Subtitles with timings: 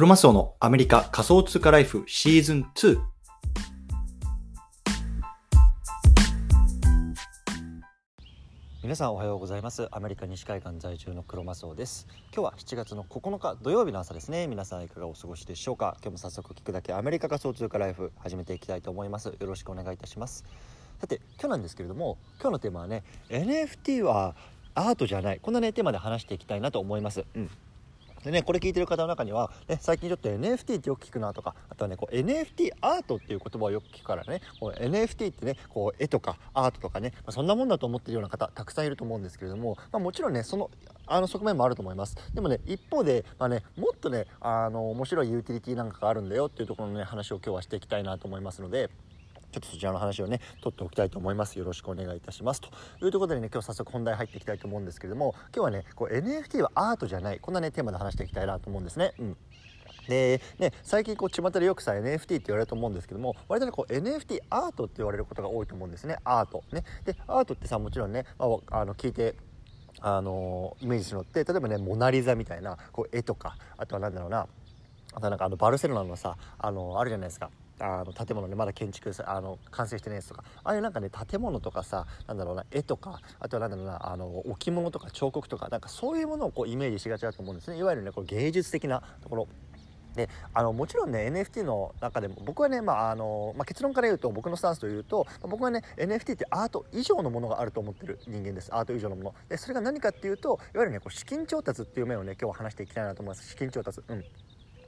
[0.00, 2.98] クロマスオのアメリカ仮想通貨ライフシーズン2。
[8.82, 9.88] 皆さんおはようございます。
[9.92, 12.06] アメリカ西海岸在住のクロマスオです。
[12.34, 14.46] 今日は7月の9日土曜日の朝ですね。
[14.46, 15.98] 皆さんいかがお過ごしでしょうか？
[16.00, 16.94] 今日も早速聞くだけ。
[16.94, 19.26] アメリカ仮想通貨ライフ始めていきたいと思います。
[19.28, 20.46] よろしくお願いいたします。
[20.98, 24.34] さて今日なんですけれども今日のテーマはね NFT は
[24.74, 25.40] アートじゃない。
[25.42, 27.26] こんなねテーマで話していきたいなと思います。
[27.34, 27.50] うん。
[28.24, 40.70] でね、これ聞いてる方の中には、ね、最近ちょっと NFT ってよく聞くなとか、あとはね、こう NFT アートっていう言葉をよく聞くからね、こう NFT ってね、こう絵とかアートとかね、まあ、そんなもんだと思ってるような方、たくさんいると思うんですけれども、まあ、もちろんね、その、
[41.06, 42.16] あの側面もあると思います。
[42.34, 48.90] でもね、一方で、まあね、もっとね、あの、面白いユーティリティなんかがあるんだよっていうところのね、話を今日はしていきたいなと思いますので、
[49.50, 51.58] ちょっとそちらの話をね、取っておきたいと思います。
[51.58, 52.60] よろしくお願いいたします。
[52.60, 52.68] と
[53.04, 59.12] いうところでね、今日早速本題入っていきたいと思うんですけれども、今日はね、こう NFT はアートじゃない、こんなね、テーマで話していきたいなと思うんですね。
[59.18, 59.36] うん。
[60.08, 69.36] でね、最近こう巷でよくさ NFT って言われると思うんですけども割とねこう NFT アートって言われることが多いと思うんですねアートねでアートってさもちろんね、まあ、あの聞いて
[70.00, 74.46] あのイメージするのって例えばねモナ・リザみたいなこう絵とかあとは何だろうな
[75.12, 77.50] あとなんかあのバルセロナのさあのあるじゃないですか
[77.80, 80.44] あの建物ねまだ建築あの完成してないやつとか。
[80.64, 87.78] ああいうなんかね建物とかさなんだろうな絵とかあとはなんだろうなあの置物とか彫刻とかなんかそういうものをこうイメージしがちだと思うんですね。
[87.78, 89.48] いわゆるねこう芸術的なところ。
[90.14, 98.74] であのもちろんね NFT の中でも僕はね、まああのまあ、結論から言うと僕のスタンスというと僕はね NFT ってアート以上のものがあると思ってる人間です。
[98.74, 99.34] アート以上のもの。
[99.48, 103.48] でそれが何かっていうといわゆるねこう資金調達っていう面をね今日は話していきたいなと思います。
[103.48, 104.00] 資金調達。
[104.08, 104.24] うん。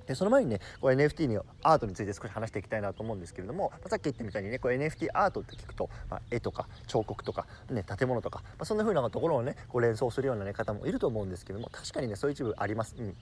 [0.06, 12.95] でその前にねこう NFT にアートについて少し話していきたいなと思うんですけれども、まあ、さっき言ったみたいにねこう NFT アートって聞くと、まあ、絵とか彫刻とか、ね、建物とか、まあ、そんな風なところをねこう連想するような、ね、方もいると思うんですけども確かにねそういう一部あります。
[12.98, 13.14] うん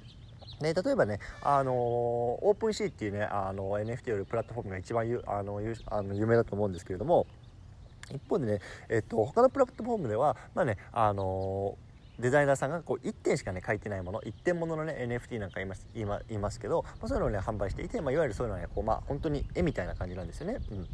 [0.61, 7.27] ね、例えばね、あのー、 OpenSea っていうね、あの NFT よりプラットフォームが一番ゆあのあの有名だと思うんですけれども
[8.15, 8.61] 一方でね、
[8.91, 11.90] えっと、他のプラットフォームでは、まあね、あのー
[12.21, 20.59] デザイナーさんがこう1点しかね書いてないもの1点もののね NFT なんか言います言いますけど、まあ、そういうのをね販売していて、まあ、いわゆるそういうのはねこうまあ本当に絵みたいな感じなんですよね。
[20.71, 20.87] うん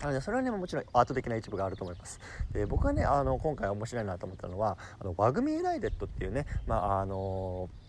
[0.00, 2.20] なのでそれはねもちろんアート的な一部があると思います
[2.52, 7.83] で僕がねあの今回面白いなと思ったのはあの WAGMI United っていうねまああのー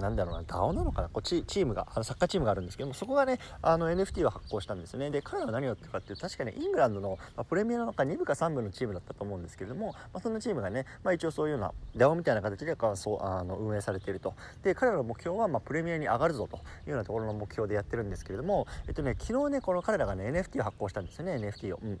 [0.00, 1.08] なんだろうな DAO なのかな？
[1.08, 5.10] こっちチームがあのサッカーチームがあるんですけどもそこがねあの NFT を発行したんですね。
[5.10, 14.34] で彼らは何をやってるかっていうと確かにイングランドの、まあ、プレミアの中2部か3部のチームだったと思うんですけれども、まあ、そのチームがね、まあ、一応そういうような DAO みたいな形でそうあの運営されていると。
[14.62, 21.78] で彼らの目標は、まあ、プレミアに上がるぞというようなところの目標でやってるんですけれどもえっとね昨日ねこの彼らがね NFT を発行したんですよね NFT を。
[21.82, 22.00] うん。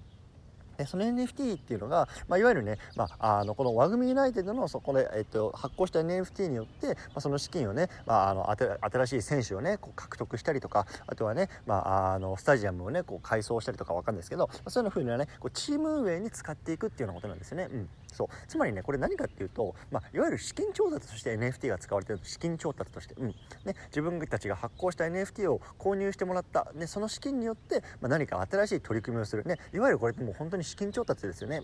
[0.86, 17.68] その NFT っていうのが、まあ、いわゆるね、まあ、あのこのワグミユナイテッドのそこで、えっと、発行した NFT によって、まあ、その資金をね、まあ、あの新しい選手をねこう獲得したりとかあとはね、まあ、あのスタジアムをねこう改装したりとかわかるんですけど、まあ、そういうふうなねこうチーム運営に使っていくっていうようなことなんですよね。
[17.72, 18.28] うんそう。
[18.48, 23.28] つまりねこれ何かっていうと、まあ、いわゆる資金調達として NFT が使われてる資金調達として、うん。
[23.64, 31.62] ね、自分たちが発行した NFT を購入してもらった、ね、その資金によって、まあ、何か新しい取り組みをする、ね、いわゆるこれってもう本当に資金調達ですよね。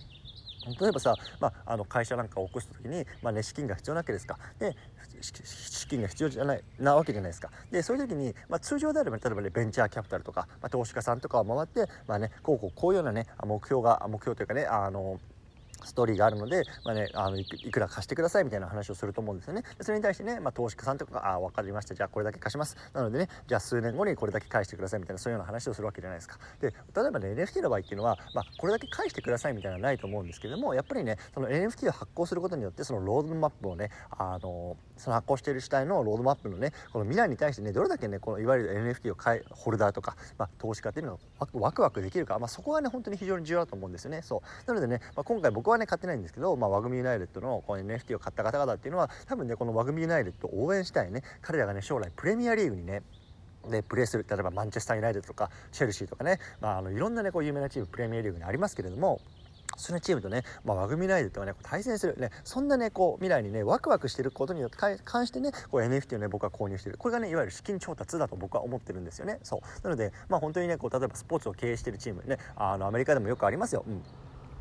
[0.80, 4.38] 例えばさ、まあ、あの会社なんかを起こした時に、まあね、資金が必要なわけですか。
[4.58, 4.74] で
[5.20, 7.50] 資金が必要じゃないなわけじゃないですか。
[7.70, 15.18] でそういう時に、まあ、通常であれば例えばねベンチャーキャピタルとか、まあ、投資家さんとかを回って、まあね、こうこうこういうようなね目標が目標というかねあの
[15.88, 19.62] ストーリーがあるので、まあね、あのいくら貸してくださいみたいな話をすると思うんですよね。
[19.80, 21.94] それに対してね、まあ、投資家さんとかが、あ、分かりました。
[21.94, 22.76] じゃあこれだけ貸します。
[22.92, 26.38] なのでね、じゃあ数年後にこれだけ返してくださいみたいな、そういうような話をするわけじゃないですか。
[26.60, 44.22] で、例えばね、NFT の場合っていうのは、まあ、これだけ返してくださいみたいなのはないと思うんですけども、やっぱりね、その NFT を発行することによって、そのロードマップをね、あの、その発行している主体のロードマップのね、この未来に対してね、どれだけね、このいわゆる NFT を買い、ホルダーとか、まあ、投資家っていうのがワクワクできるか、まあ、そこがね、本当に非常に重要だと思うんですよね。
[44.22, 44.40] そう。
[44.66, 53.02] なのでね、まあ、今回僕はね、買ってないんですけど、まあ、 WAGMI United のこの NFT を買った方々っていうのは多分ねこの WAGMI United を応援したいね彼らがね将来プレミアリーグにね
[53.68, 59.20] でプレーする例えばマンチェスター・ユナイテッドとかチェルシーとかね、まあ、あのいろんなねこう有名なチームプレミアリーグにありますけれども
[59.76, 66.96] そのチームとね、まあ、 WAGMI United がね、対戦する、ね、そんなね、こう、未来にね、ワクワクしてることによって関してね、こう NFT をね、僕は購入してる。
[66.98, 69.38] これがね、いわゆる資金調達だと僕は思ってるんですよね。
[69.42, 69.60] そう。
[69.84, 73.84] なので、まあ本当にね、こう、例えばスポーツを経営してるチームね、あの、アメリカでもよくありますよ。
[73.86, 74.02] うん。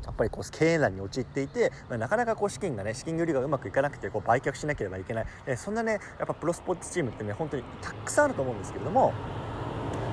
[0.04, 9.12] やっぱりこう経営難に陥っていて、まあ、なかなかこう資金がね資金繰りがうまくいかなくてこう売却しなければいけない、えそんなねやっぱプロスポーツチームってね本当にたくさんあると思うんですけれども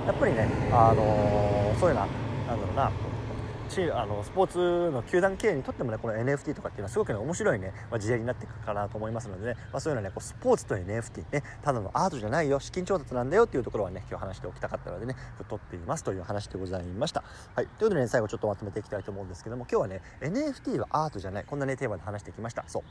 [0.06, 2.08] やっぱりね、あのー、そういうのは
[2.48, 3.15] なんだろうな
[3.66, 15.16] チあのスポーツの球団経営にとってもねこの NFT とかっていうのはすごくね面白いね、まあ、時代になっていくかなと思いますのでね、まあ、そういうのはねこうスポーツと NFT ねただのアートじゃないよ資金調達なんだよっていうところはね今日話しておきたかったのでね
[15.50, 17.24] 撮っていますという話でございました。
[17.56, 17.68] はい。
[17.68, 21.44] ということでね最後ちょっとまとめていきたいと思うんですけども今日はね NFT はアートじゃない。
[21.46, 22.64] こんなねテーマで話してきました。
[22.68, 22.84] そう。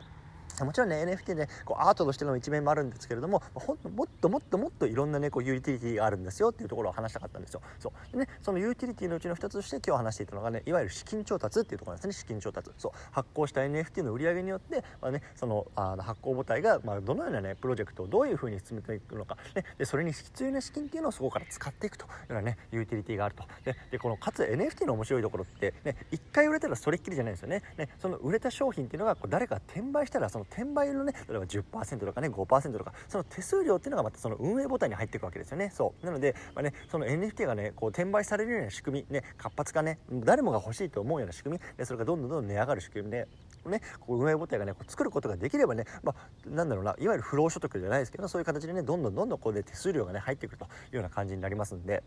[0.60, 7.62] もちろんね NFT ねこうアートとしての一面もあるんですけれどもほんもっともっともっといろんなねこうユーティリティがあるんですよっていうところを話したかったんですよ。
[7.78, 8.12] そう。
[8.12, 12.70] でねそのユーティリティのうちの一つとして今日話していたのがねいわゆる資金調達っていうところなんですね資金調達。
[12.78, 12.92] そう。
[13.12, 23.44] 発行した NFT の売り上げによって、まあね、そのあの発行母体が、まあ、どのようなねプロジェクトをどういうふうに進めていくのか、ね、でそれに必要な資金っていうのをそこから使っていくというようなねユーティリティがあると。
[23.64, 27.62] ででこのかつ NFT の面白いところってね一回売れたらそれっきりじゃないんですよね。
[27.76, 43.28] ねその売れた商品っていうのがこう誰か転売したらその転売のね例えば10%とかね5%とかその手数料っていうのがまたその運営ボタンに入っていくわけですよねそうなので、まあね、その NFT がねこう転売されるような仕組みね活発化ね誰もが欲しいと思うような仕組みでそれがどんどんどんどん値上がる仕組みで
[43.70, 52.02] ね、こう運営母体がねこう作ることができればね、まあ、なんだろうないわゆる不労所得じゃないですけどそういう形でねどんどんどんどんこうで手数料がね入っていくというような感じになりますんで。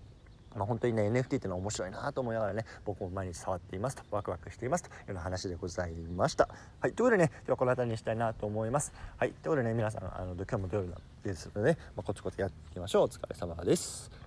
[0.57, 6.49] まあ、本当にね NFT っていうのは面白いなと思いながらね僕も毎日触っていますとワクワクしていますというような話でございました。
[6.79, 8.91] はいということでね今日はこの辺りにしたいなと思います。
[9.17, 10.89] はいということでね皆さんあの今日も土曜日
[11.23, 13.03] ですので、ね、まあ、コツコツやっていきましょう。
[13.03, 14.26] お疲れ様です。